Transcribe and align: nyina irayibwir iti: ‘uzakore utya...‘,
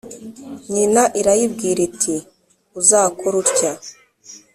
nyina 0.73 1.03
irayibwir 1.19 1.77
iti: 1.87 2.15
‘uzakore 2.79 3.35
utya...‘, 3.41 3.71